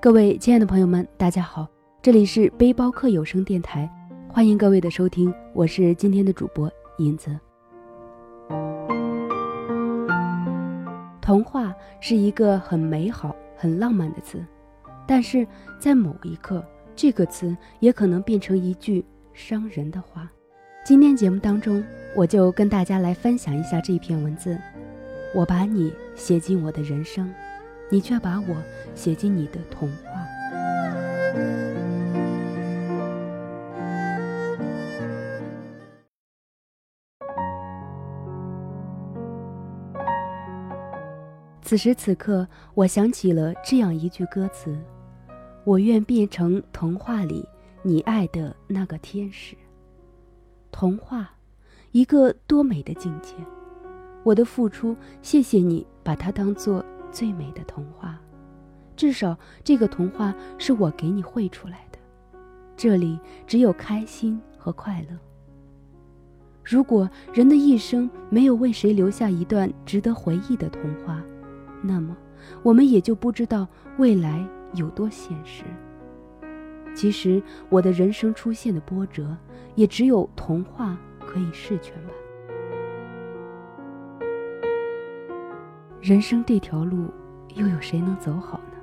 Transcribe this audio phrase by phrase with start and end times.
[0.00, 1.66] 各位亲爱的朋友们，大家好，
[2.00, 3.90] 这里是背包客有声电台，
[4.28, 7.36] 欢迎各位的收听，我是今天的主播银子。
[11.20, 14.40] 童话是一个很美好、很浪漫的词，
[15.04, 15.44] 但是
[15.80, 20.30] 在某一刻，这个词也可能变成一句伤人的话。
[20.84, 21.82] 今天节目当中，
[22.14, 24.56] 我就跟大家来分享一下这篇文字。
[25.34, 27.28] 我把你写进我的人生。
[27.90, 28.56] 你却把我
[28.94, 30.24] 写进你的童话。
[41.60, 44.74] 此时此刻，我想起了这样一句歌词
[45.64, 47.46] ：“我愿变成童话里
[47.82, 49.54] 你爱的那个天使。”
[50.72, 51.30] 童话，
[51.92, 53.34] 一个多美的境界！
[54.24, 56.82] 我的付出，谢谢你把它当做。
[57.10, 58.18] 最美的童话，
[58.96, 61.98] 至少这个童话是我给你绘出来的。
[62.76, 65.16] 这里只有开心和快乐。
[66.64, 71.22] 如果人的一生没有为谁留下一段值得回忆的童话，
[71.82, 72.16] 那么
[72.62, 75.64] 我们也就不知道未来有多现实。
[76.94, 79.36] 其实我的人生出现的波折，
[79.76, 82.12] 也只有童话可以释全吧。
[86.00, 87.06] 人生这条路，
[87.56, 88.78] 又有谁能走好呢？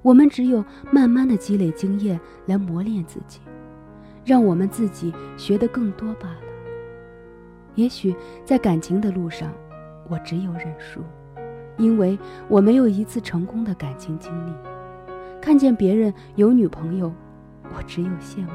[0.00, 3.40] 我们只有慢慢的积累经验来磨练自己，
[4.24, 6.40] 让我们自己学得更多罢了。
[7.74, 8.14] 也许
[8.44, 9.52] 在感情的路上，
[10.08, 11.02] 我只有认输，
[11.76, 14.52] 因为我没有一次成功的感情经历。
[15.40, 17.12] 看见别人有女朋友，
[17.76, 18.52] 我只有羡慕。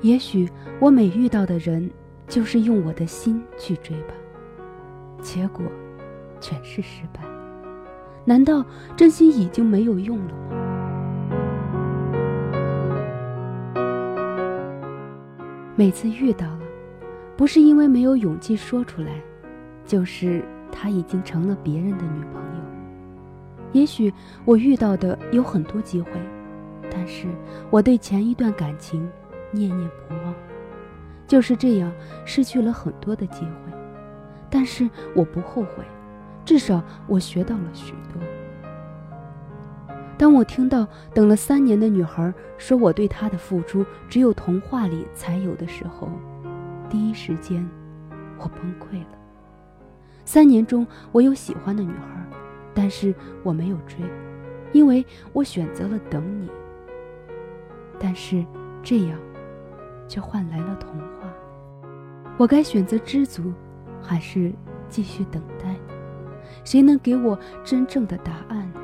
[0.00, 1.90] 也许我每遇到的人，
[2.28, 4.14] 就是用我的心去追吧，
[5.20, 5.64] 结果。
[6.40, 7.20] 全是失败，
[8.24, 8.64] 难道
[8.96, 10.38] 真心已经没有用了吗？
[15.76, 16.60] 每次遇到了，
[17.36, 19.12] 不是因为没有勇气说出来，
[19.84, 22.58] 就是他已经成了别人的女朋友。
[23.72, 24.12] 也许
[24.44, 26.10] 我遇到的有很多机会，
[26.90, 27.28] 但是
[27.70, 29.08] 我对前一段感情
[29.52, 30.34] 念念不忘，
[31.26, 31.92] 就是这样
[32.24, 33.72] 失去了很多的机会，
[34.50, 35.84] 但是我不后悔。
[36.48, 38.22] 至少我学到了许多。
[40.16, 46.08] 当我听到等了三年的女孩说我对她的付出只有童话里才有的时候，
[46.88, 47.68] 第一时间
[48.38, 49.18] 我崩溃了。
[50.24, 52.26] 三年中我有喜欢的女孩，
[52.72, 53.98] 但是我没有追，
[54.72, 55.04] 因为
[55.34, 56.48] 我选择了等你。
[58.00, 58.42] 但是
[58.82, 59.18] 这样，
[60.08, 61.30] 却换来了童话。
[62.38, 63.52] 我该选择知足，
[64.00, 64.50] 还是
[64.88, 65.42] 继续等？
[66.68, 68.80] 谁能给我真正的答案呢？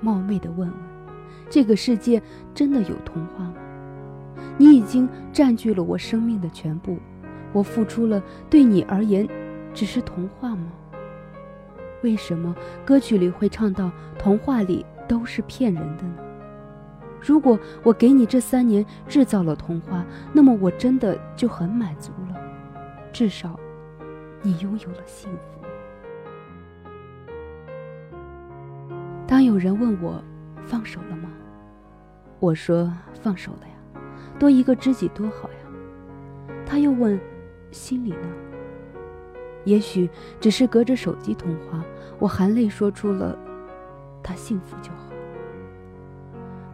[0.00, 0.72] 冒昧的问问，
[1.48, 2.20] 这个世界
[2.52, 3.54] 真的有童话吗？
[4.56, 6.98] 你已经占据了我生命的全部，
[7.52, 9.24] 我付出了，对你而言，
[9.72, 10.66] 只是童话吗？
[12.02, 12.52] 为什么
[12.84, 16.16] 歌曲里会唱到童话里都是骗人的呢？
[17.20, 22.36] 如果我给你这三年制造了童话，那么我真的就很满足了，
[23.12, 23.56] 至少，
[24.42, 25.67] 你拥有了幸福。
[29.48, 30.22] 有人问我
[30.62, 31.30] 放手了吗？
[32.38, 34.00] 我说放手了呀，
[34.38, 36.54] 多一个知己多好呀。
[36.66, 37.18] 他又问，
[37.70, 38.28] 心里呢？
[39.64, 41.82] 也许只是隔着手机通话，
[42.18, 43.34] 我含泪说出了，
[44.22, 45.08] 他幸福就好。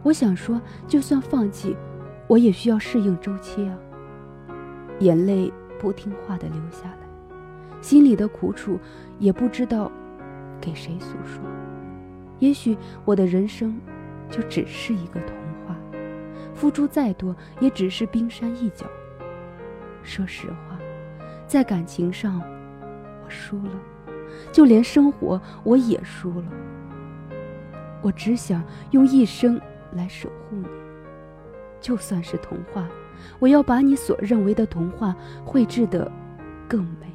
[0.03, 1.77] 我想说，就算放弃，
[2.27, 3.77] 我也需要适应周期啊。
[4.99, 5.49] 眼泪
[5.79, 6.97] 不听话的流下来，
[7.79, 8.77] 心里的苦楚
[9.17, 9.89] 也不知道
[10.59, 11.41] 给谁诉说。
[12.39, 13.79] 也许我的人生
[14.29, 15.35] 就只是一个童
[15.65, 15.75] 话，
[16.53, 18.85] 付出再多也只是冰山一角。
[20.03, 20.77] 说实话，
[21.47, 22.41] 在感情上
[23.23, 23.71] 我输了，
[24.51, 26.47] 就连生活我也输了。
[28.01, 29.59] 我只想用一生
[29.93, 30.67] 来守护你，
[31.81, 32.87] 就算是童话，
[33.39, 36.11] 我要把你所认为的童话绘制的
[36.67, 37.14] 更美。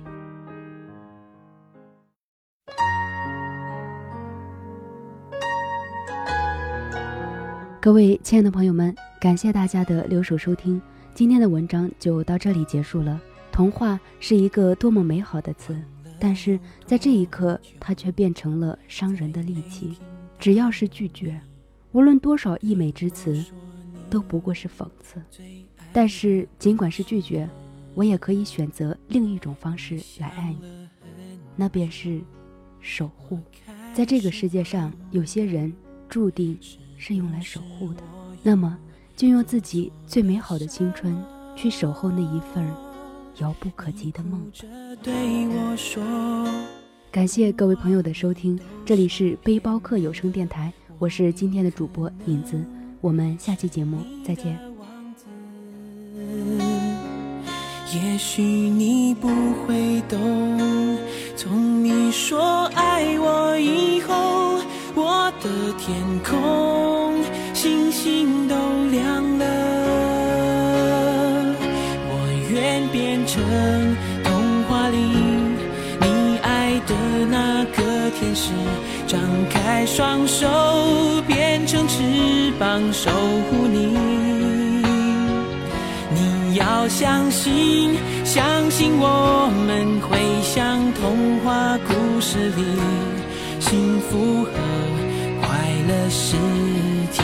[7.82, 10.78] 各位亲爱的朋友们，感谢大家的留守收听，
[11.14, 13.18] 今天的文章就到这里结束了。
[13.50, 15.74] 童话是一个多么美好的词，
[16.18, 19.96] 但是在这一刻，它却变成了伤人的利器。
[20.38, 21.40] 只要是拒绝，
[21.92, 23.42] 无论多少溢美之词，
[24.10, 25.18] 都不过是讽刺。
[25.90, 27.48] 但是尽管是拒绝，
[27.94, 30.86] 我也可以选择另一种方式来爱你，
[31.56, 32.20] 那便是
[32.78, 33.38] 守护。
[33.94, 35.72] 在这个世界上，有些人。
[36.10, 36.58] 注定
[37.00, 38.02] 是用来守护的。
[38.42, 38.76] 那么，
[39.16, 41.16] 就用自己最美好的青春
[41.56, 42.62] 去守候那一份
[43.38, 44.38] 遥不可及的梦。
[47.10, 52.62] 感谢各位朋友的收听，这里是背包客有声电台，我是今天的主播影子，
[53.00, 54.58] 我们下期节目再见。
[57.92, 59.26] 也许你不
[59.66, 60.98] 会懂，
[61.34, 64.59] 从你说爱我以后，我
[65.42, 67.22] 的天空
[67.54, 68.54] 星星都
[68.90, 69.44] 亮了。
[72.08, 72.12] 我
[72.50, 73.42] 愿变成
[74.24, 74.96] 童话里
[76.00, 76.94] 你爱的
[77.30, 78.52] 那个天使，
[79.06, 80.46] 张开双手
[81.26, 83.96] 变成翅膀守护你。
[86.12, 92.62] 你要相信，相信我们会像童话故事里，
[93.60, 94.50] 幸福和
[95.90, 96.36] 快乐是
[97.10, 97.22] 结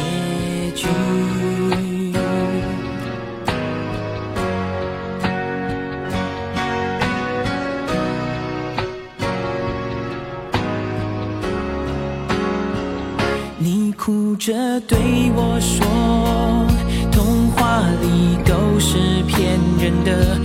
[0.74, 0.88] 局。
[13.58, 14.98] 你哭着对
[15.36, 15.86] 我说。
[17.12, 18.98] 童话里都是
[19.28, 20.36] 骗人的，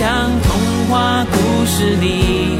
[0.00, 2.56] 像童话故事里，